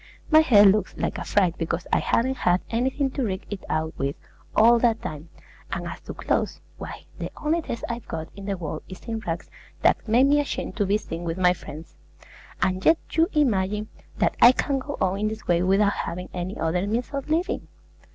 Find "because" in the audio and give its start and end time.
1.59-1.85